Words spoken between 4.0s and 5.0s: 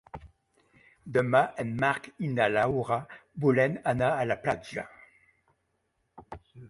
a la platja.